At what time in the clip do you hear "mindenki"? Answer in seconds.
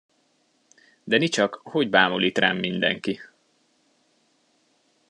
2.57-3.19